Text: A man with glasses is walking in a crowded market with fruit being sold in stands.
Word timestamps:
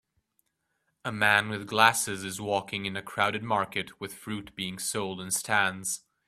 A 1.05 1.11
man 1.11 1.47
with 1.49 1.67
glasses 1.67 2.23
is 2.23 2.41
walking 2.41 2.87
in 2.87 2.97
a 2.97 3.03
crowded 3.03 3.43
market 3.43 4.01
with 4.01 4.15
fruit 4.15 4.51
being 4.55 4.79
sold 4.79 5.21
in 5.21 5.29
stands. 5.29 6.01